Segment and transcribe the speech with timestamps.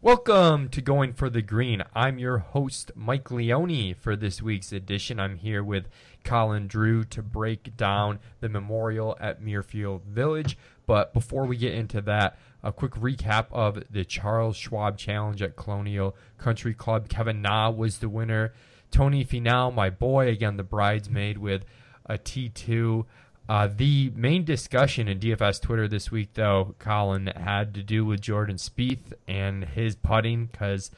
[0.00, 1.82] Welcome to Going for the Green.
[1.92, 3.94] I'm your host, Mike Leone.
[3.94, 5.88] For this week's edition, I'm here with
[6.22, 10.56] Colin Drew to break down the memorial at Muirfield Village.
[10.86, 15.56] But before we get into that, a quick recap of the Charles Schwab Challenge at
[15.56, 17.08] Colonial Country Club.
[17.08, 18.52] Kevin Na was the winner.
[18.92, 21.64] Tony Finau, my boy, again, the bridesmaid with
[22.06, 23.04] a T2.
[23.48, 28.20] Uh, the main discussion in DFS Twitter this week, though, Colin, had to do with
[28.20, 30.90] Jordan Spieth and his putting because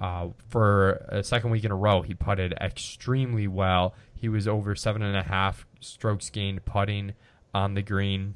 [0.00, 3.94] uh, for a second week in a row, he putted extremely well.
[4.14, 7.14] He was over seven and a half strokes gained putting
[7.52, 8.34] on the green.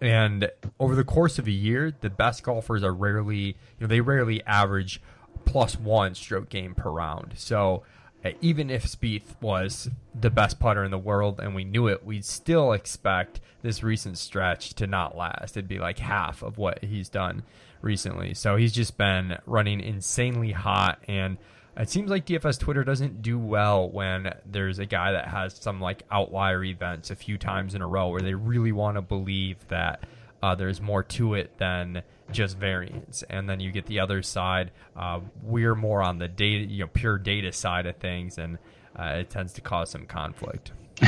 [0.00, 4.00] And over the course of a year, the best golfers are rarely, you know, they
[4.00, 5.00] rarely average
[5.44, 7.34] plus one stroke gain per round.
[7.36, 7.82] So
[8.24, 12.04] Eh, even if Spieth was the best putter in the world and we knew it,
[12.04, 15.56] we'd still expect this recent stretch to not last.
[15.56, 17.42] It'd be like half of what he's done
[17.80, 18.34] recently.
[18.34, 21.38] So he's just been running insanely hot and
[21.76, 25.80] it seems like DFS Twitter doesn't do well when there's a guy that has some
[25.80, 29.56] like outlier events a few times in a row where they really want to believe
[29.68, 30.02] that
[30.42, 33.24] uh, there's more to it than just variance.
[33.28, 34.70] And then you get the other side.
[34.96, 38.58] Uh, we're more on the data, you know, pure data side of things, and
[38.98, 40.72] uh, it tends to cause some conflict.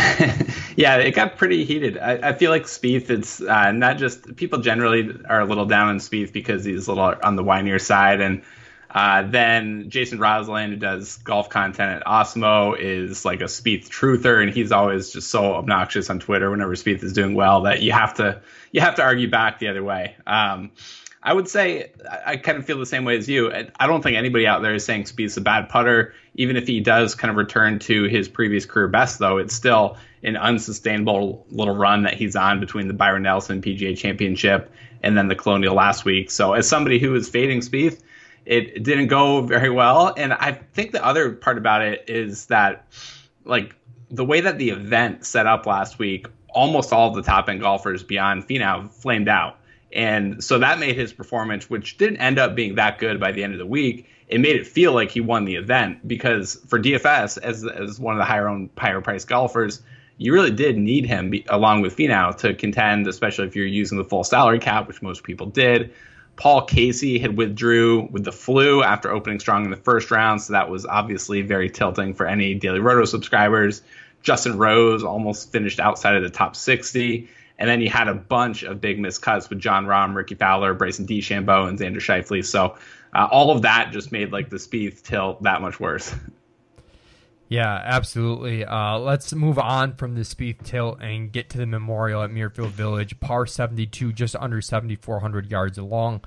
[0.77, 1.99] yeah, it got pretty heated.
[1.99, 5.89] I, I feel like Spieth, it's uh, not just people generally are a little down
[5.89, 8.43] on Spieth because he's a little on the whinier side, and
[8.93, 14.43] uh, then Jason Rosland, who does golf content at Awesemo, is like a Spieth truther,
[14.43, 17.93] and he's always just so obnoxious on Twitter whenever Spieth is doing well that you
[17.93, 18.41] have to
[18.73, 20.17] you have to argue back the other way.
[20.27, 20.73] Um,
[21.23, 21.93] I would say
[22.27, 23.53] I kind of feel the same way as you.
[23.79, 26.15] I don't think anybody out there is saying Spieth's a bad putter.
[26.35, 29.99] Even if he does kind of return to his previous career best, though, it's still
[30.23, 35.29] an unsustainable little run that he's on between the Byron Nelson PGA Championship and then
[35.29, 36.31] the Colonial last week.
[36.31, 38.01] So, as somebody who is fading Spieth,
[38.47, 40.15] it didn't go very well.
[40.17, 42.87] And I think the other part about it is that,
[43.45, 43.75] like,
[44.11, 47.61] the way that the event set up last week, almost all of the top end
[47.61, 49.57] golfers beyond Finau flamed out.
[49.93, 53.43] And so that made his performance, which didn't end up being that good by the
[53.43, 56.79] end of the week, it made it feel like he won the event because for
[56.79, 59.83] DFS, as, as one of the higher owned, higher priced golfers,
[60.19, 63.99] you really did need him be, along with Finau to contend, especially if you're using
[63.99, 65.93] the full salary cap, which most people did.
[66.41, 70.55] Paul Casey had withdrew with the flu after opening strong in the first round, so
[70.55, 73.83] that was obviously very tilting for any Daily Roto subscribers.
[74.23, 77.29] Justin Rose almost finished outside of the top 60.
[77.59, 81.07] And then you had a bunch of big miscuts with Jon Rahm, Rickie Fowler, Bryson
[81.07, 82.43] DeChambeau, and Xander Schauffele.
[82.43, 82.79] So
[83.15, 86.15] uh, all of that just made like the Spieth tilt that much worse.
[87.51, 88.65] Yeah, absolutely.
[88.65, 92.71] Uh, let's move on from the Spieth tilt and get to the memorial at Muirfield
[92.71, 93.19] Village.
[93.19, 96.23] Par 72, just under 7,400 yards long.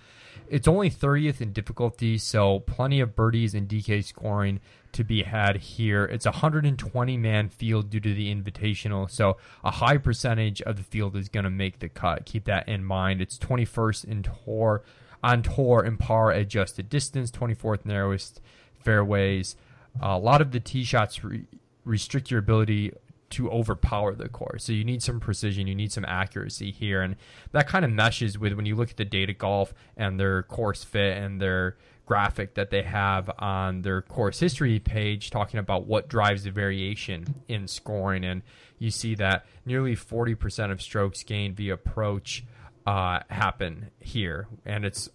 [0.50, 4.60] It's only 30th in difficulty, so plenty of birdies and DK scoring
[4.92, 6.04] to be had here.
[6.04, 10.84] It's a 120 man field due to the invitational, so a high percentage of the
[10.84, 12.26] field is going to make the cut.
[12.26, 13.22] Keep that in mind.
[13.22, 14.84] It's 21st in tour
[15.24, 18.42] on tour in par adjusted distance, 24th narrowest
[18.84, 19.56] fairways.
[20.02, 21.46] A lot of the tee shots re-
[21.86, 22.94] restrict your ability
[23.32, 24.64] to overpower the course.
[24.64, 27.16] So you need some precision, you need some accuracy here, and
[27.52, 30.84] that kind of meshes with when you look at the data golf and their course
[30.84, 36.10] fit and their graphic that they have on their course history page talking about what
[36.10, 38.42] drives the variation in scoring and
[38.78, 42.44] you see that nearly 40% of strokes gained via approach
[42.86, 45.10] uh, happen here and it's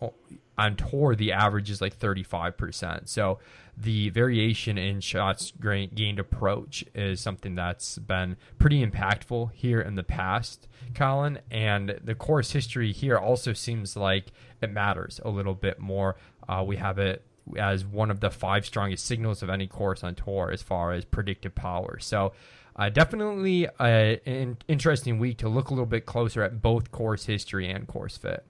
[0.56, 3.38] on tour the average is like 35% so
[3.80, 10.02] the variation in shots gained approach is something that's been pretty impactful here in the
[10.02, 11.38] past, Colin.
[11.50, 16.16] And the course history here also seems like it matters a little bit more.
[16.48, 17.24] Uh, we have it
[17.56, 21.04] as one of the five strongest signals of any course on tour as far as
[21.04, 21.98] predictive power.
[22.00, 22.32] So,
[22.78, 27.68] uh, definitely an interesting week to look a little bit closer at both course history
[27.68, 28.44] and course fit.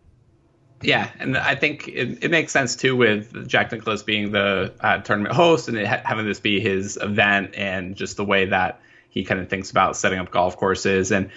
[0.83, 4.98] Yeah, and I think it, it, makes sense too with Jack Nicklaus being the uh,
[4.98, 9.25] tournament host and ha- having this be his event and just the way that he
[9.25, 11.30] kind of thinks about setting up golf courses and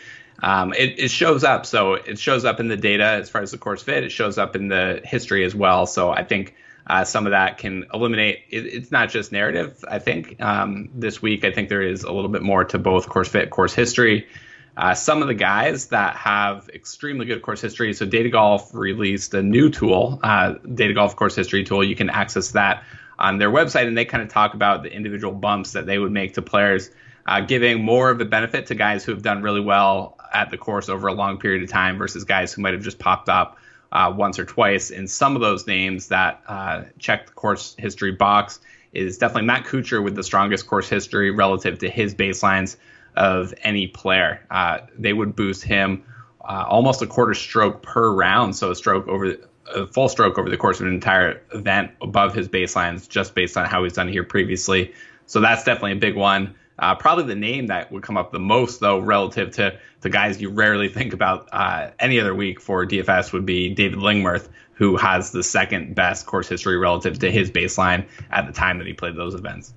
[0.43, 1.65] um, it, it, shows up.
[1.65, 4.03] So it shows up in the data as far as the course fit.
[4.03, 5.85] It shows up in the history as well.
[5.87, 6.55] So I think
[6.87, 8.39] uh, some of that can eliminate.
[8.49, 9.83] It, it's not just narrative.
[9.87, 13.07] I think um, this week I think there is a little bit more to both
[13.07, 14.27] course fit, course history.
[14.75, 17.93] Uh, some of the guys that have extremely good course history.
[17.93, 21.83] So Data Golf released a new tool, uh, Data Golf Course History tool.
[21.83, 22.83] You can access that
[23.19, 26.11] on their website, and they kind of talk about the individual bumps that they would
[26.11, 26.89] make to players,
[27.25, 30.57] uh, giving more of a benefit to guys who have done really well at the
[30.57, 33.57] course over a long period of time versus guys who might have just popped up
[33.91, 34.91] uh, once or twice.
[34.91, 38.59] And some of those names that uh, check the course history box
[38.93, 42.77] is definitely Matt Kuchar with the strongest course history relative to his baselines
[43.15, 44.45] of any player.
[44.49, 46.03] Uh, they would boost him
[46.41, 49.35] uh, almost a quarter stroke per round, so a stroke over
[49.73, 53.55] a full stroke over the course of an entire event above his baselines, just based
[53.55, 54.93] on how he's done here previously.
[55.27, 56.55] So that's definitely a big one.
[56.81, 60.41] Uh, probably the name that would come up the most, though, relative to the guys
[60.41, 64.97] you rarely think about uh, any other week for DFS would be David Lingmerth, who
[64.97, 68.93] has the second best course history relative to his baseline at the time that he
[68.93, 69.75] played those events.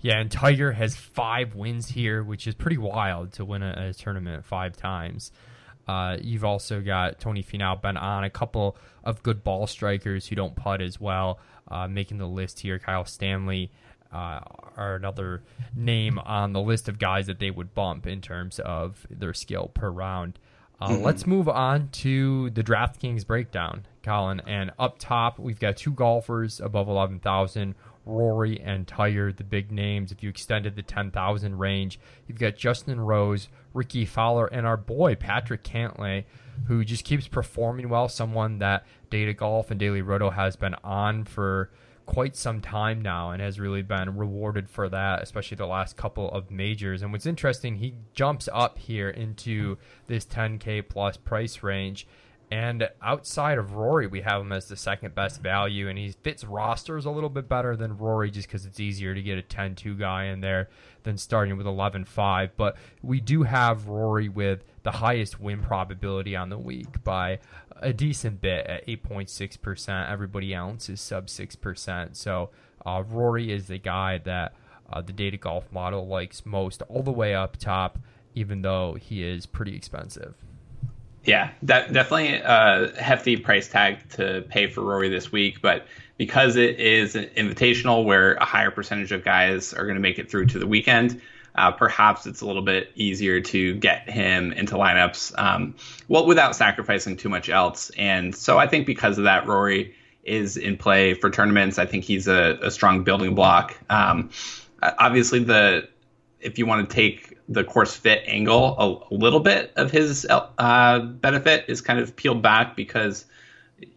[0.00, 3.94] Yeah, and Tiger has five wins here, which is pretty wild to win a, a
[3.94, 5.30] tournament five times.
[5.86, 10.34] Uh, you've also got Tony Finau, Ben An a couple of good ball strikers who
[10.34, 11.38] don't putt as well,
[11.68, 12.80] uh, making the list here.
[12.80, 13.70] Kyle Stanley
[14.16, 14.40] uh,
[14.76, 15.42] are another
[15.74, 19.70] name on the list of guys that they would bump in terms of their skill
[19.74, 20.38] per round.
[20.80, 21.04] Uh, mm-hmm.
[21.04, 24.40] Let's move on to the DraftKings breakdown, Colin.
[24.46, 27.74] And up top, we've got two golfers above 11,000.
[28.06, 30.12] Rory and Tiger, the big names.
[30.12, 35.16] If you extended the 10,000 range, you've got Justin Rose, Rickie Fowler, and our boy
[35.16, 36.24] Patrick Cantlay,
[36.68, 38.08] who just keeps performing well.
[38.08, 41.70] Someone that Data Golf and Daily Roto has been on for
[42.06, 46.30] quite some time now and has really been rewarded for that, especially the last couple
[46.30, 47.02] of majors.
[47.02, 49.76] And what's interesting, he jumps up here into
[50.06, 52.06] this 10K plus price range.
[52.48, 56.44] And outside of Rory, we have him as the second best value, and he fits
[56.44, 59.74] rosters a little bit better than Rory just because it's easier to get a 10
[59.74, 60.68] 2 guy in there
[61.02, 62.56] than starting with 11 5.
[62.56, 67.40] But we do have Rory with the highest win probability on the week by
[67.82, 70.08] a decent bit at 8.6%.
[70.08, 72.14] Everybody else is sub 6%.
[72.14, 72.50] So
[72.86, 74.54] uh, Rory is the guy that
[74.88, 77.98] uh, the data golf model likes most, all the way up top,
[78.36, 80.34] even though he is pretty expensive.
[81.24, 85.84] Yeah, that definitely a hefty price tag to pay for Rory this week, but
[86.16, 90.20] because it is an invitational where a higher percentage of guys are going to make
[90.20, 91.20] it through to the weekend,
[91.56, 95.74] uh, perhaps it's a little bit easier to get him into lineups, um,
[96.08, 97.90] well, without sacrificing too much else.
[97.96, 101.78] And so I think because of that, Rory is in play for tournaments.
[101.78, 103.76] I think he's a, a strong building block.
[103.88, 104.30] Um,
[104.82, 105.88] obviously, the
[106.40, 108.76] if you want to take the course fit angle,
[109.10, 113.24] a, a little bit of his uh, benefit is kind of peeled back because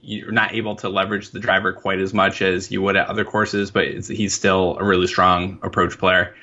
[0.02, 3.26] you're not able to leverage the driver quite as much as you would at other
[3.26, 6.36] courses, but he's still a really strong approach player.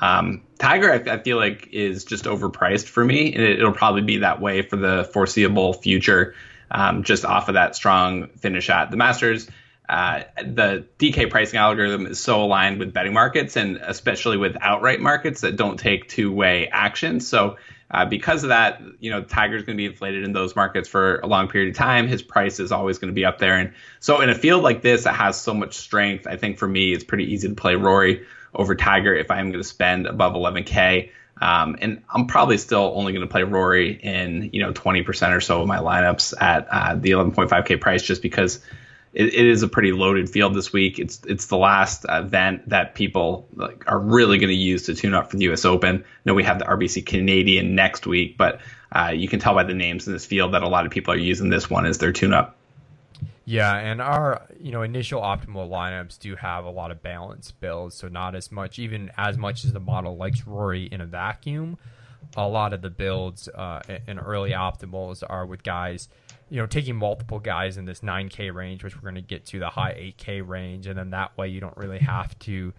[0.00, 4.02] Um, Tiger, I, I, feel like, is just overpriced for me, and it, will probably
[4.02, 6.34] be that way for the foreseeable future,
[6.70, 9.48] um, just off of that strong finish at the Masters.
[9.88, 15.00] Uh, the DK pricing algorithm is so aligned with betting markets, and especially with outright
[15.00, 17.20] markets that don't take two-way action.
[17.20, 17.58] So,
[17.90, 21.18] uh, because of that, you know, Tiger's going to be inflated in those markets for
[21.18, 22.08] a long period of time.
[22.08, 24.80] His price is always going to be up there, and so in a field like
[24.80, 27.74] this that has so much strength, I think for me, it's pretty easy to play
[27.74, 31.10] Rory over Tiger if I'm going to spend above 11K.
[31.40, 35.40] Um, and I'm probably still only going to play Rory in you know 20% or
[35.40, 38.60] so of my lineups at uh, the 11.5K price, just because
[39.12, 40.98] it, it is a pretty loaded field this week.
[40.98, 45.14] It's it's the last event that people like, are really going to use to tune
[45.14, 45.64] up for the U.S.
[45.64, 46.04] Open.
[46.04, 48.60] I know we have the RBC Canadian next week, but
[48.92, 51.14] uh, you can tell by the names in this field that a lot of people
[51.14, 52.56] are using this one as their tune-up.
[53.46, 57.94] Yeah, and our you know initial optimal lineups do have a lot of balance builds,
[57.94, 61.76] so not as much, even as much as the model likes Rory in a vacuum.
[62.36, 66.08] A lot of the builds uh, in early optimals are with guys,
[66.48, 69.58] you know, taking multiple guys in this 9K range, which we're going to get to
[69.58, 72.72] the high 8K range, and then that way you don't really have to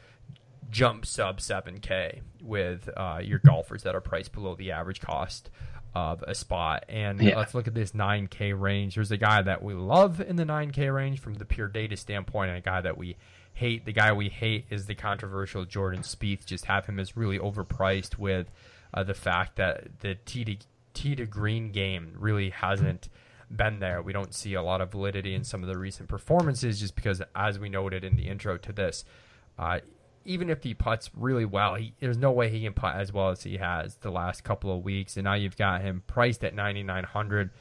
[0.72, 5.52] jump sub 7K with uh, your golfers that are priced below the average cost
[5.96, 6.86] of a spot.
[6.90, 7.38] And yeah.
[7.38, 8.96] let's look at this 9K range.
[8.96, 12.50] There's a guy that we love in the 9K range from the pure data standpoint,
[12.50, 13.16] and a guy that we
[13.54, 13.86] hate.
[13.86, 16.46] The guy we hate is the controversial Jordan Spieth.
[16.46, 18.52] Just have him as really overpriced with
[18.94, 20.58] uh, the fact that the T to,
[20.94, 23.08] T to green game really hasn't
[23.50, 24.02] been there.
[24.02, 27.22] We don't see a lot of validity in some of the recent performances just because,
[27.34, 29.06] as we noted in the intro to this,
[29.58, 29.80] uh,
[30.26, 33.30] even if he puts really well, he, there's no way he can putt as well
[33.30, 35.16] as he has the last couple of weeks.
[35.16, 37.52] And now you've got him priced at 9,900.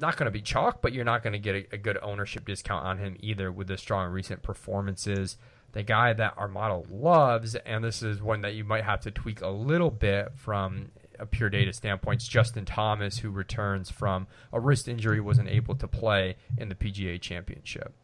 [0.00, 2.46] Not going to be chalk, but you're not going to get a, a, good ownership
[2.46, 5.36] discount on him either with the strong recent performances.
[5.72, 9.10] The guy that our model loves, and this is one that you might have to
[9.10, 14.26] tweak a little bit from a pure data standpoint, is Justin Thomas, who returns from
[14.52, 17.94] a wrist injury, wasn't able to play in the PGA Championship.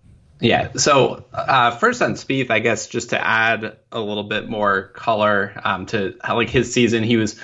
[0.41, 0.73] Yeah.
[0.75, 5.53] So uh, first on Spieth, I guess just to add a little bit more color
[5.63, 7.39] um, to how like his season, he was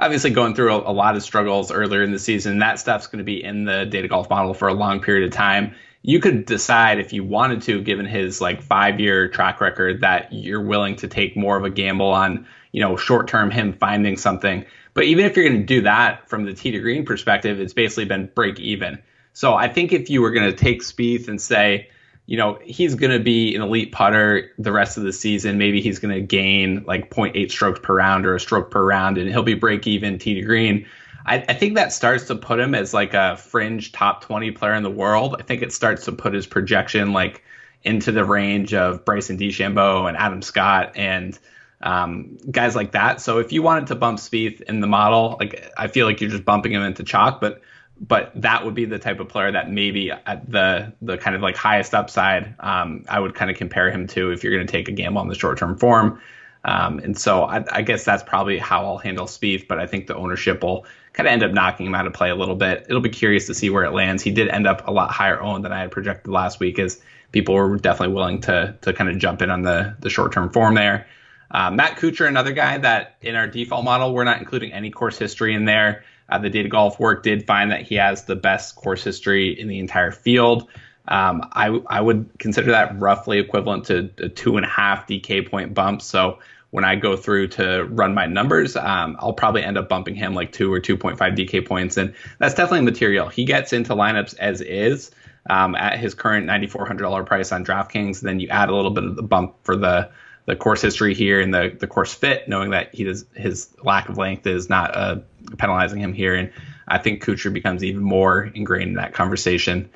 [0.00, 2.58] obviously going through a, a lot of struggles earlier in the season.
[2.58, 5.32] That stuff's going to be in the data golf model for a long period of
[5.32, 5.74] time.
[6.02, 10.32] You could decide if you wanted to, given his like five year track record, that
[10.32, 14.16] you're willing to take more of a gamble on, you know, short term him finding
[14.16, 14.64] something.
[14.94, 17.74] But even if you're going to do that from the tee to green perspective, it's
[17.74, 18.98] basically been break even.
[19.34, 21.90] So I think if you were going to take Spieth and say,
[22.30, 25.58] you know, he's going to be an elite putter the rest of the season.
[25.58, 29.18] Maybe he's going to gain like 0.8 strokes per round or a stroke per round,
[29.18, 30.86] and he'll be break even tee to green.
[31.26, 34.74] I, I, think that starts to put him as like a fringe top 20 player
[34.74, 35.34] in the world.
[35.40, 37.42] I think it starts to put his projection like
[37.82, 41.36] into the range of Bryson DeChambeau and Adam Scott and
[41.82, 43.20] um, guys like that.
[43.20, 46.30] So if you wanted to bump Spieth in the model, like I feel like you're
[46.30, 47.60] just bumping him into chalk, but
[48.00, 51.42] but that would be the type of player that maybe at the the kind of
[51.42, 54.72] like highest upside um, I would kind of compare him to if you're going to
[54.72, 56.20] take a gamble on the short term form.
[56.64, 60.06] Um, and so I, I, guess that's probably how I'll handle Spieth, but I think
[60.06, 62.84] the ownership will kind of end up knocking him out of play a little bit.
[62.86, 64.22] It'll be curious to see where it lands.
[64.22, 67.00] He did end up a lot higher owned than I had projected last week, as
[67.32, 70.50] people were definitely willing to to kind of jump in on the the short term
[70.50, 71.06] form there.
[71.50, 75.18] Uh, Matt Kuchar, another guy that in our default model we're not including any course
[75.18, 76.04] history in there.
[76.30, 79.68] Uh, the data golf work did find that he has the best course history in
[79.68, 80.68] the entire field.
[81.08, 85.50] Um, I, I would consider that roughly equivalent to a two and a half DK
[85.50, 86.02] point bump.
[86.02, 86.38] So
[86.70, 90.34] when I go through to run my numbers, um, I'll probably end up bumping him
[90.34, 91.96] like two or 2.5 DK points.
[91.96, 93.28] And that's definitely material.
[93.28, 95.10] He gets into lineups as is
[95.48, 98.20] um, at his current $9,400 price on DraftKings.
[98.20, 100.10] Then you add a little bit of the bump for the
[100.46, 104.08] the course history here and the, the course fit, knowing that he does his lack
[104.08, 105.16] of length is not uh,
[105.58, 106.34] penalizing him here.
[106.34, 106.52] And
[106.88, 109.90] I think Kuchar becomes even more ingrained in that conversation.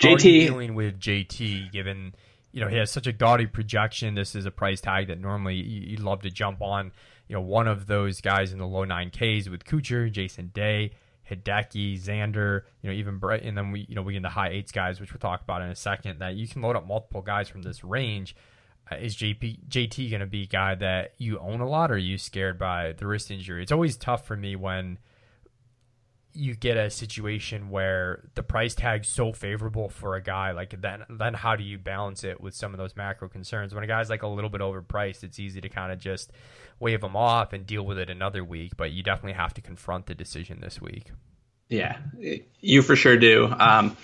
[0.00, 2.14] How JT dealing with JT given
[2.52, 4.14] you know he has such a gaudy projection.
[4.14, 6.92] This is a price tag that normally you'd love to jump on.
[7.28, 10.92] You know, one of those guys in the low nine Ks with Kuchar, Jason Day,
[11.30, 14.48] Hideki, Xander, you know, even Brett, and then we, you know, we get the high
[14.48, 16.18] eights guys, which we'll talk about in a second.
[16.20, 18.34] That you can load up multiple guys from this range
[18.98, 21.98] is JP, JT going to be a guy that you own a lot, or are
[21.98, 23.62] you scared by the wrist injury?
[23.62, 24.98] It's always tough for me when
[26.32, 31.02] you get a situation where the price tag's so favorable for a guy like then
[31.08, 33.74] then how do you balance it with some of those macro concerns?
[33.74, 36.30] When a guy's like a little bit overpriced it's easy to kind of just
[36.78, 40.06] wave him off and deal with it another week but you definitely have to confront
[40.06, 41.10] the decision this week.
[41.68, 41.98] Yeah
[42.60, 43.52] you for sure do.
[43.58, 43.96] Um,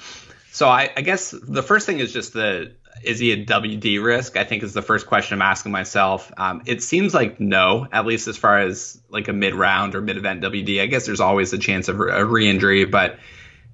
[0.57, 2.73] so I, I guess the first thing is just the
[3.05, 4.39] is he a WD risk?
[4.39, 6.33] I think is the first question I'm asking myself.
[6.39, 10.01] Um, it seems like no, at least as far as like a mid round or
[10.01, 10.81] mid event WD.
[10.81, 13.19] I guess there's always a chance of a re injury, but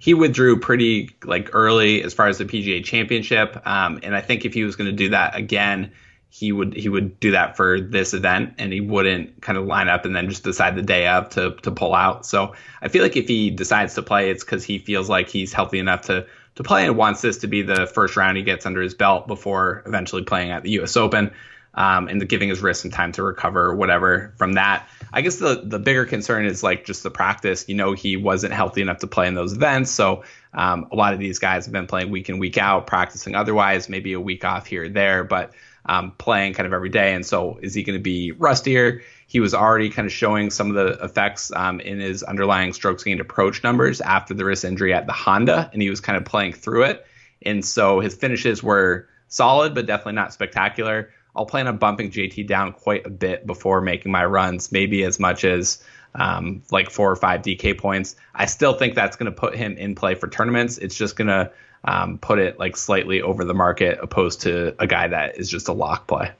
[0.00, 3.64] he withdrew pretty like early as far as the PGA Championship.
[3.64, 5.92] Um, and I think if he was going to do that again,
[6.30, 9.88] he would he would do that for this event, and he wouldn't kind of line
[9.88, 12.26] up and then just decide the day of to to pull out.
[12.26, 15.52] So I feel like if he decides to play, it's because he feels like he's
[15.52, 18.66] healthy enough to to play and wants this to be the first round he gets
[18.66, 20.96] under his belt before eventually playing at the U.S.
[20.96, 21.32] Open
[21.74, 24.88] um, and giving his wrist some time to recover or whatever from that.
[25.12, 27.68] I guess the the bigger concern is like just the practice.
[27.68, 31.14] You know, he wasn't healthy enough to play in those events, so um, a lot
[31.14, 34.44] of these guys have been playing week in week out, practicing otherwise, maybe a week
[34.44, 35.52] off here or there, but
[35.86, 37.14] um, playing kind of every day.
[37.14, 39.02] And so, is he going to be rustier?
[39.32, 43.02] He was already kind of showing some of the effects um, in his underlying strokes
[43.02, 46.26] gained approach numbers after the wrist injury at the Honda, and he was kind of
[46.26, 47.06] playing through it.
[47.40, 51.08] And so his finishes were solid, but definitely not spectacular.
[51.34, 55.18] I'll plan on bumping JT down quite a bit before making my runs, maybe as
[55.18, 55.82] much as
[56.14, 58.16] um, like four or five DK points.
[58.34, 60.76] I still think that's going to put him in play for tournaments.
[60.76, 61.50] It's just going to
[61.84, 65.68] um, put it like slightly over the market opposed to a guy that is just
[65.68, 66.32] a lock play.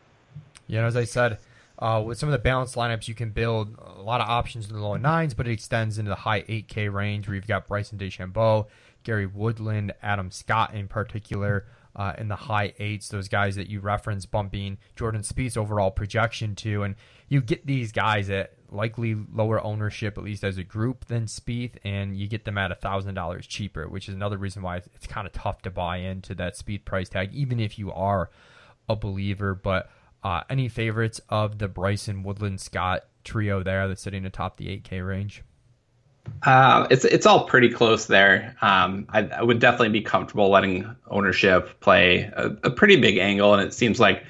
[0.67, 1.39] Yeah, as I said,
[1.83, 4.77] uh, with some of the balanced lineups, you can build a lot of options in
[4.77, 7.99] the low nines, but it extends into the high 8K range where you've got Bryson
[7.99, 8.67] DeChambeau,
[9.03, 11.67] Gary Woodland, Adam Scott in particular.
[11.95, 16.55] Uh, in the high eights, those guys that you reference bumping Jordan Spieth's overall projection
[16.55, 16.95] to, and
[17.29, 21.75] you get these guys at likely lower ownership, at least as a group, than Spieth,
[21.85, 25.27] and you get them at thousand dollars cheaper, which is another reason why it's kind
[25.27, 28.31] of tough to buy into that Spieth price tag, even if you are
[28.89, 29.55] a believer.
[29.55, 29.91] But
[30.23, 35.07] uh, any favorites of the Bryson Woodland Scott trio there that's sitting atop the 8K
[35.07, 35.43] range?
[36.45, 38.57] Uh, it's it's all pretty close there.
[38.63, 43.55] Um, I, I, would definitely be comfortable letting ownership play a, a, pretty big angle,
[43.55, 44.25] and it seems like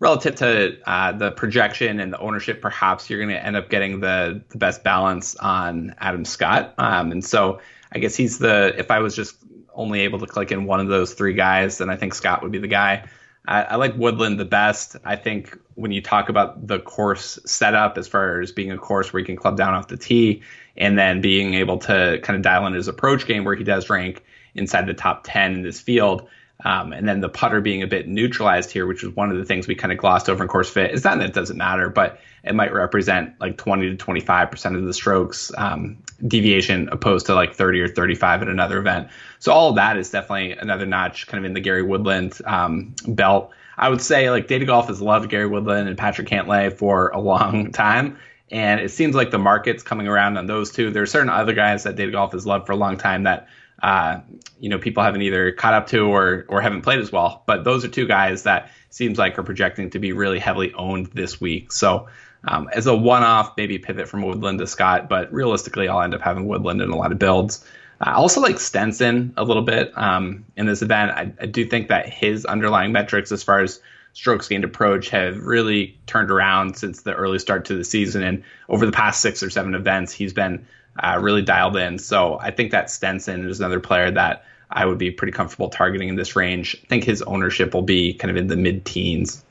[0.00, 4.00] relative to uh, the projection and the ownership, perhaps you're going to end up getting
[4.00, 6.74] the the best balance on Adam Scott.
[6.78, 7.60] Um, and so
[7.92, 9.36] I guess he's the if I was just
[9.74, 12.52] only able to click in one of those three guys, then I think Scott would
[12.52, 13.08] be the guy.
[13.48, 14.96] I, I, like Woodland the best.
[15.04, 19.10] I think when you talk about the course setup, as far as being a course
[19.10, 20.42] where he can club down off the tee,
[20.76, 23.88] and then being able to kind of dial in his approach game where he does
[23.88, 24.22] rank
[24.54, 26.28] inside the top 10 in this field.
[26.64, 29.44] Um, and then the putter being a bit neutralized here, which is one of the
[29.44, 30.92] things we kind of glossed over in course fit.
[30.92, 34.76] Is not that it doesn't matter, but it might represent like 20 to 25 percent
[34.76, 39.08] of the strokes um, deviation, opposed to like 30 or 35 at another event.
[39.38, 42.94] So all of that is definitely another notch, kind of in the Gary Woodland um,
[43.06, 43.52] belt.
[43.76, 47.20] I would say like Data Golf has loved Gary Woodland and Patrick Cantlay for a
[47.20, 48.18] long time.
[48.50, 50.90] And it seems like the market's coming around on those two.
[50.90, 53.46] There are certain other guys that Data Golf has loved for a long time that
[53.82, 54.20] uh,
[54.58, 57.42] you know people haven't either caught up to or or haven't played as well.
[57.46, 61.06] But those are two guys that seems like are projecting to be really heavily owned
[61.06, 61.72] this week.
[61.72, 62.08] So
[62.44, 66.20] um, as a one-off, maybe pivot from Woodland to Scott, but realistically, I'll end up
[66.20, 67.64] having Woodland in a lot of builds.
[68.00, 71.10] I also like Stenson a little bit um, in this event.
[71.10, 73.80] I, I, do think that his underlying metrics, as far as
[74.12, 78.22] strokes gained approach, have really turned around since the early start to the season.
[78.22, 80.64] And over the past six or seven events, he's been
[80.98, 81.98] uh, really dialed in.
[81.98, 86.08] So I think that Stenson is another player that I would be pretty comfortable targeting
[86.08, 86.76] in this range.
[86.82, 89.44] I think his ownership will be kind of in the mid teens.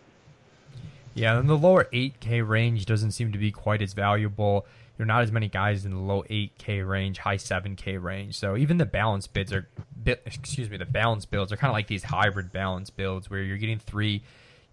[1.16, 4.68] Yeah, and the lower 8K range doesn't seem to be quite as valuable.
[4.98, 8.38] You're not as many guys in the low 8K range, high 7K range.
[8.38, 9.68] So even the balance bids are,
[10.06, 13.58] excuse me, the balance builds are kind of like these hybrid balance builds where you're
[13.58, 14.22] getting three,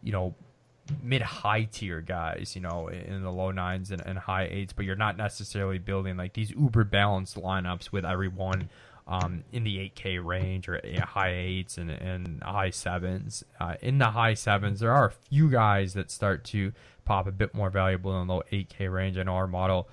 [0.02, 0.34] you know,
[1.02, 4.84] mid high tier guys, you know, in the low nines and, and, high eights, but
[4.84, 8.68] you're not necessarily building like these uber balanced lineups with everyone
[9.06, 13.44] um, in the 8K range or you know, high eights and, and high sevens.
[13.60, 16.72] Uh, in the high sevens, there are a few guys that start to
[17.04, 19.18] pop a bit more valuable in the low 8K range.
[19.18, 19.88] I know our model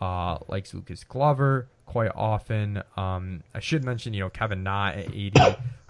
[0.00, 2.82] uh, likes Lucas Glover quite often.
[2.96, 5.40] Um, I should mention, you know, Kevin Na at 80.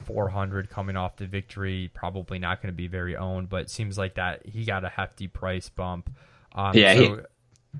[0.05, 1.91] 400 coming off the victory.
[1.95, 4.89] Probably not going to be very owned, but it seems like that he got a
[4.89, 6.11] hefty price bump.
[6.55, 6.95] Um, yeah.
[6.95, 7.21] So, he,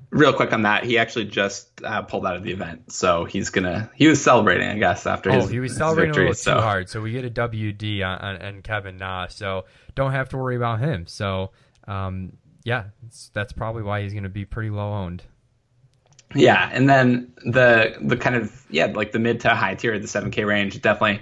[0.09, 3.49] real quick on that, he actually just uh, pulled out of the event, so he's
[3.49, 3.89] gonna.
[3.95, 5.49] He was celebrating, I guess, after oh, his.
[5.49, 6.55] he was celebrating victory, a little so.
[6.55, 6.89] too hard.
[6.89, 9.65] So we get a WD on, on, on, Kevin Na, so
[9.95, 11.07] don't have to worry about him.
[11.07, 11.51] So
[11.87, 12.85] um, yeah,
[13.33, 15.23] that's probably why he's going to be pretty low owned.
[16.33, 20.07] Yeah, and then the the kind of yeah like the mid to high tier, the
[20.07, 21.21] seven K range, definitely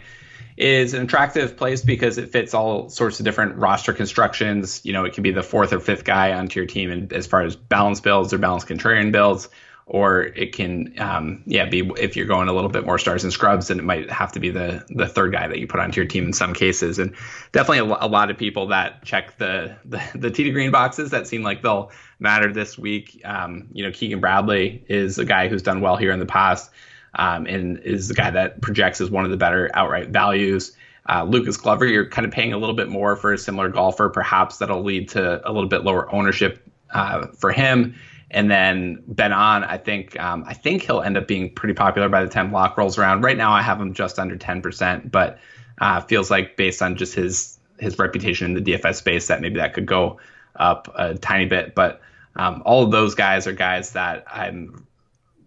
[0.58, 4.82] is an attractive place because it fits all sorts of different roster constructions.
[4.84, 7.28] You know, it can be the fourth or fifth guy onto your team, and as
[7.28, 9.50] far as balance builds or balance contrarian builds,
[9.86, 13.34] or it can, um, yeah, be if you're going a little bit more stars and
[13.34, 16.00] scrubs, then it might have to be the the third guy that you put onto
[16.00, 17.00] your team in some cases.
[17.00, 17.16] And
[17.52, 21.28] definitely a, a lot of people that check the the, the T green boxes that
[21.28, 23.22] seem like they'll matter this week.
[23.26, 26.72] Um, you know, Keegan Bradley is a guy who's done well here in the past
[27.16, 30.76] um, and is the guy that projects as one of the better outright values.
[31.10, 34.10] Uh, Lucas Glover, you're kind of paying a little bit more for a similar golfer.
[34.10, 37.96] Perhaps that'll lead to a little bit lower ownership uh, for him.
[38.32, 42.10] And then Ben An, I think um, I think he'll end up being pretty popular
[42.10, 43.22] by the time lock rolls around.
[43.22, 45.40] Right now, I have him just under 10%, but
[45.80, 49.58] uh, feels like based on just his his reputation in the DFS space that maybe
[49.58, 50.20] that could go
[50.56, 51.76] up a tiny bit.
[51.76, 52.02] But
[52.36, 54.88] um, all of those guys are guys that I'm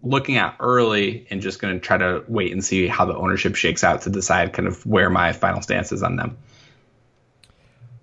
[0.03, 3.55] looking at early and just going to try to wait and see how the ownership
[3.55, 6.37] shakes out to decide kind of where my final stance is on them.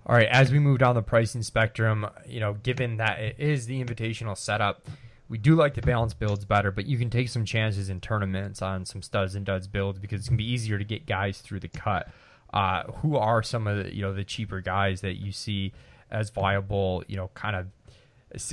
[0.07, 3.67] All right, as we move down the pricing spectrum, you know, given that it is
[3.67, 4.87] the invitational setup,
[5.29, 8.61] we do like the balance builds better, but you can take some chances in tournaments
[8.61, 11.61] on some studs and duds builds because it's gonna be easier to get guys through
[11.61, 12.09] the cut.
[12.53, 15.73] Uh, who are some of the you know the cheaper guys that you see
[16.11, 17.03] as viable?
[17.09, 17.67] You know, kind of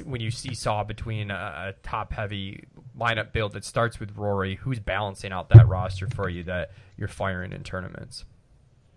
[0.06, 2.64] when you seesaw between a top heavy
[2.98, 7.08] lineup build that starts with Rory, who's balancing out that roster for you that you're
[7.08, 8.26] firing in tournaments?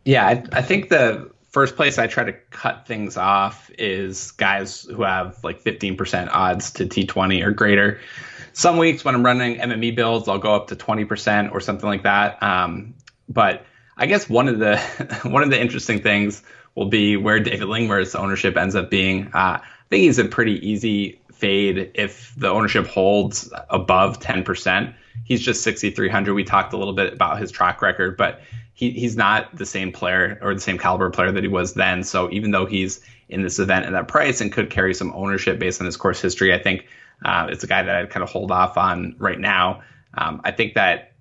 [0.05, 4.83] Yeah, I, I think the first place I try to cut things off is guys
[4.83, 8.01] who have like 15% odds to T20 or greater.
[8.53, 12.03] Some weeks when I'm running MME builds, I'll go up to 20% or something like
[12.03, 12.43] that.
[12.43, 12.95] Um,
[13.29, 13.65] but
[13.97, 14.79] I guess one of the
[15.23, 16.43] one of the interesting things
[16.75, 19.29] will be where David Lingmerth's ownership ends up being.
[19.29, 24.95] Uh, I think he's a pretty easy fade if the ownership holds above 10%.
[25.25, 26.35] He's just 6,300.
[26.35, 28.41] We talked a little bit about his track record, but
[28.75, 32.03] he, he's not the same player or the same caliber player that he was then.
[32.03, 35.59] So even though he's in this event at that price and could carry some ownership
[35.59, 36.87] based on his course history, I think
[37.25, 39.83] uh, it's a guy that I'd kind of hold off on right now.
[40.15, 41.13] Um, I think that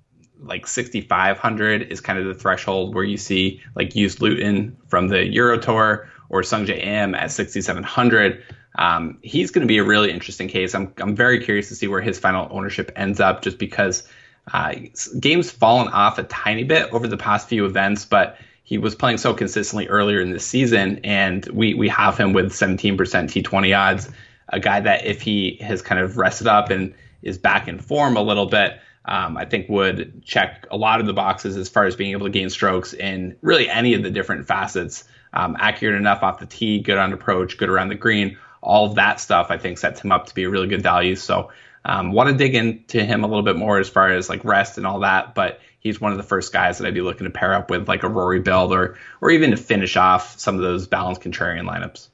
[0.41, 5.26] like 6,500 is kind of the threshold where you see like Joost Luiten from the
[5.28, 8.43] Euro Tour or Sungjae Im at 6,700.
[8.75, 10.73] Um, he's going to be a really interesting case.
[10.73, 14.07] I'm, I'm very curious to see where his final ownership ends up just because
[14.51, 14.73] uh,
[15.19, 19.17] game's fallen off a tiny bit over the past few events, but he was playing
[19.17, 24.09] so consistently earlier in the season, and we we have him with 17% T20 odds.
[24.49, 28.17] A guy that if he has kind of rested up and is back in form
[28.17, 31.86] a little bit, um, I think would check a lot of the boxes as far
[31.86, 35.05] as being able to gain strokes in really any of the different facets.
[35.33, 38.95] Um, accurate enough off the tee, good on approach, good around the green, all of
[38.95, 41.15] that stuff I think sets him up to be a really good value.
[41.15, 41.52] So
[41.86, 44.78] um, want to dig into him a little bit more as far as like rest
[44.78, 47.32] and all that, but he's one of the first guys that I'd be looking to
[47.32, 50.62] pair up with like a Rory build or or even to finish off some of
[50.62, 52.08] those balanced contrarian lineups.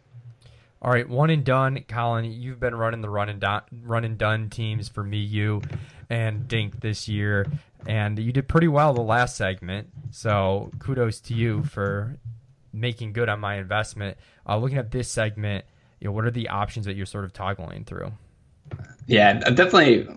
[0.81, 2.25] All right, one and done, Colin.
[2.25, 5.61] You've been running the run and done, run and done teams for me, you,
[6.09, 7.45] and Dink this year,
[7.85, 9.89] and you did pretty well the last segment.
[10.11, 12.17] So kudos to you for
[12.71, 14.17] making good on my investment.
[14.47, 15.65] Uh, looking at this segment,
[15.99, 18.11] you know, what are the options that you're sort of toggling through?
[19.07, 20.07] Yeah, I've definitely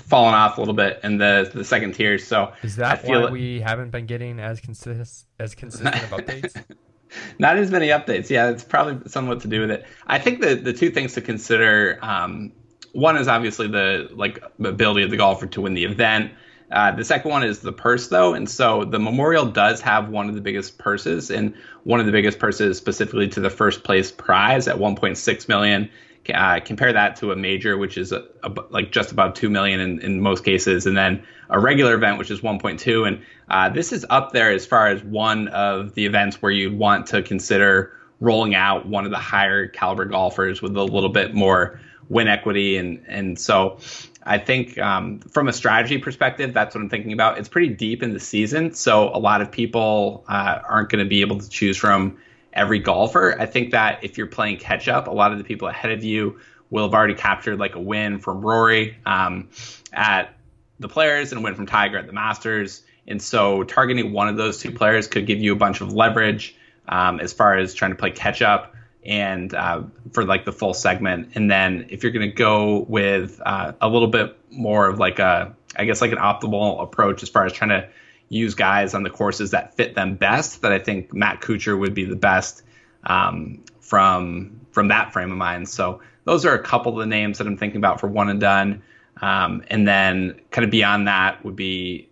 [0.00, 2.18] fallen off a little bit in the the second tier.
[2.18, 6.62] So is that why we haven't been getting as consist as consistent of updates?
[7.38, 8.30] Not as many updates.
[8.30, 9.84] Yeah, it's probably somewhat to do with it.
[10.06, 11.98] I think the the two things to consider.
[12.02, 12.52] Um,
[12.92, 16.32] one is obviously the like the ability of the golfer to win the event.
[16.72, 20.28] Uh, the second one is the purse, though, and so the Memorial does have one
[20.28, 21.54] of the biggest purses, and
[21.84, 25.90] one of the biggest purses specifically to the first place prize at 1.6 million.
[26.32, 29.80] Uh, compare that to a major, which is a, a, like just above two million
[29.80, 33.06] in, in most cases, and then a regular event, which is 1.2.
[33.06, 36.78] And uh, this is up there as far as one of the events where you'd
[36.78, 41.34] want to consider rolling out one of the higher caliber golfers with a little bit
[41.34, 41.80] more
[42.12, 43.78] win equity, and and so
[44.22, 47.38] I think um, from a strategy perspective, that's what I'm thinking about.
[47.38, 51.08] It's pretty deep in the season, so a lot of people uh, aren't going to
[51.08, 52.18] be able to choose from
[52.52, 53.34] every golfer.
[53.40, 56.04] I think that if you're playing catch up, a lot of the people ahead of
[56.04, 56.38] you
[56.70, 59.48] will have already captured like a win from Rory um,
[59.92, 60.34] at
[60.78, 62.82] the players and a win from Tiger at the Masters.
[63.06, 66.54] And so targeting one of those two players could give you a bunch of leverage
[66.88, 70.74] um, as far as trying to play catch up and uh, for like the full
[70.74, 71.32] segment.
[71.34, 75.18] And then if you're going to go with uh, a little bit more of like
[75.18, 77.88] a, I guess like an optimal approach as far as trying to
[78.28, 80.62] use guys on the courses that fit them best.
[80.62, 82.62] That I think Matt Kuchar would be the best
[83.04, 85.68] um, from from that frame of mind.
[85.68, 88.40] So those are a couple of the names that I'm thinking about for one and
[88.40, 88.82] done.
[89.20, 92.08] Um, and then kind of beyond that would be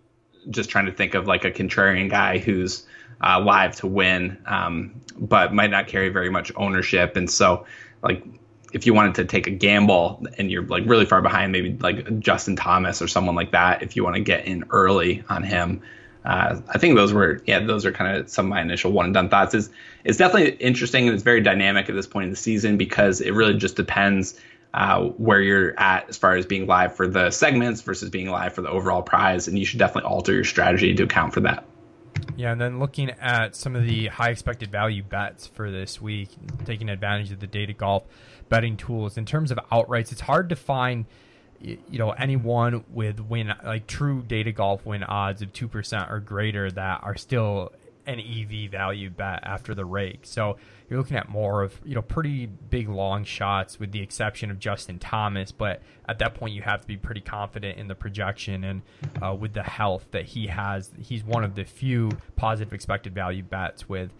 [0.49, 2.85] just trying to think of like a contrarian guy who's
[3.21, 7.15] uh, live to win, um, but might not carry very much ownership.
[7.15, 7.65] And so,
[8.01, 8.23] like,
[8.73, 12.19] if you wanted to take a gamble and you're like really far behind, maybe like
[12.19, 15.81] Justin Thomas or someone like that, if you want to get in early on him,
[16.23, 19.05] uh, I think those were yeah those are kind of some of my initial one
[19.05, 19.53] and done thoughts.
[19.53, 19.69] is
[20.03, 23.33] It's definitely interesting and it's very dynamic at this point in the season because it
[23.33, 24.39] really just depends
[24.73, 28.53] uh, where you're at as far as being live for the segments versus being live
[28.53, 31.65] for the overall prize, and you should definitely alter your strategy to account for that.
[32.35, 36.29] Yeah, and then looking at some of the high expected value bets for this week,
[36.65, 38.03] taking advantage of the data golf
[38.49, 39.17] betting tools.
[39.17, 41.05] In terms of outrights, it's hard to find
[41.61, 46.71] you know anyone with win like true data golf win odds of 2% or greater
[46.71, 47.71] that are still
[48.05, 50.21] an EV value bet after the rake.
[50.23, 50.57] So
[50.89, 54.59] you're looking at more of you know pretty big long shots with the exception of
[54.59, 58.63] Justin Thomas, but at that point you have to be pretty confident in the projection
[58.63, 58.81] and
[59.21, 60.91] uh, with the health that he has.
[60.99, 64.11] He's one of the few positive expected value bets with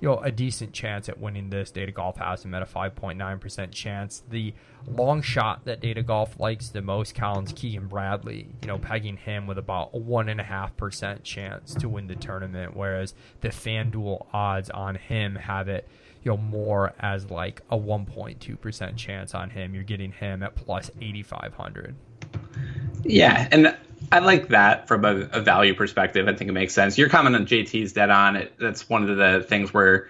[0.00, 1.70] you know a decent chance at winning this.
[1.70, 4.22] Data Golf has him at a 5.9% chance.
[4.30, 4.54] The
[4.86, 9.46] long shot that Data Golf likes the most, Collins Keegan Bradley, you know, pegging him
[9.46, 13.48] with about a one and a half percent chance to win the tournament, whereas the
[13.48, 15.86] FanDuel odds on him have it
[16.22, 20.90] you know more as like a 1.2% chance on him you're getting him at plus
[21.00, 21.94] 8500
[23.04, 23.74] yeah and
[24.12, 26.26] I like that from a, a, value perspective.
[26.26, 26.98] I think it makes sense.
[26.98, 28.36] Your comment on JT's dead on.
[28.36, 30.08] It, that's one of the things where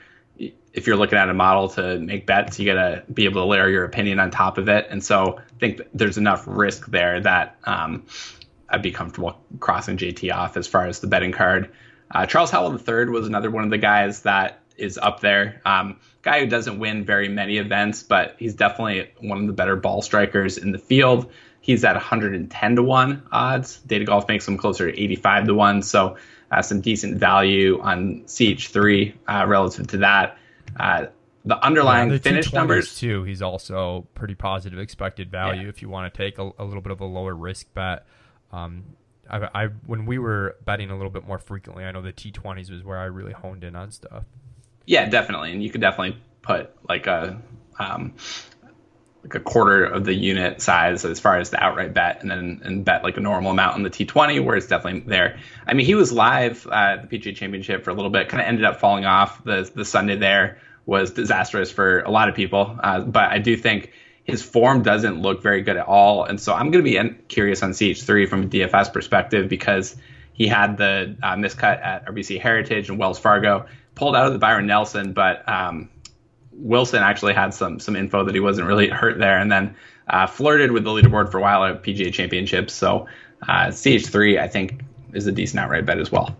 [0.72, 3.68] if you're looking at a model to make bets, you gotta be able to layer
[3.68, 4.86] your opinion on top of it.
[4.88, 8.06] And so I think there's enough risk there that um,
[8.68, 11.70] I'd be comfortable crossing JT off as far as the betting card.
[12.10, 15.60] Uh, Charles Howell III was another one of the guys that is up there.
[15.64, 19.76] Um, guy who doesn't win very many events, but he's definitely one of the better
[19.76, 21.30] ball strikers in the field.
[21.60, 23.78] He's at 110 to 1 odds.
[23.80, 25.82] Data Golf makes him closer to 85 to 1.
[25.82, 26.16] So
[26.50, 30.38] uh, some decent value on CH3 uh, relative to that.
[30.78, 31.06] Uh,
[31.44, 33.24] the underlying yeah, the finish numbers too.
[33.24, 35.68] He's also pretty positive expected value yeah.
[35.68, 38.06] if you want to take a, a, little bit of a lower risk bet.
[38.52, 38.84] Um,
[39.28, 42.70] I, I, when we were betting a little bit more frequently, I know the T20s
[42.70, 44.24] was where I really honed in on stuff.
[44.86, 47.40] Yeah, definitely, and you could definitely put like a
[47.78, 48.14] um,
[49.22, 52.61] like a quarter of the unit size as far as the outright bet, and then
[52.64, 55.38] and bet like a normal amount on the T20, where it's definitely there.
[55.66, 58.48] I mean, he was live at the PGA Championship for a little bit, kind of
[58.48, 59.44] ended up falling off.
[59.44, 63.56] The the Sunday there was disastrous for a lot of people, uh, but I do
[63.56, 63.92] think
[64.24, 67.62] his form doesn't look very good at all, and so I'm going to be curious
[67.62, 69.96] on CH3 from a DFS perspective because
[70.33, 74.38] he had the uh, miscut at RBC Heritage and Wells Fargo, pulled out of the
[74.38, 75.90] Byron Nelson, but um,
[76.60, 79.74] Wilson actually had some some info that he wasn't really hurt there, and then
[80.08, 82.74] uh, flirted with the leaderboard for a while at PGA Championships.
[82.74, 83.06] So
[83.42, 86.36] uh, CH3, I think, is a decent outright bet as well.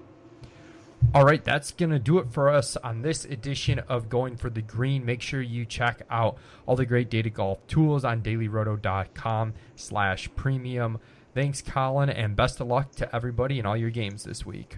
[1.14, 4.50] All right, that's going to do it for us on this edition of Going for
[4.50, 5.04] the Green.
[5.04, 11.00] Make sure you check out all the great data golf tools on dailyroto.com slash premium.
[11.35, 14.76] Thanks, Colin, and best of luck to everybody in all your games this week.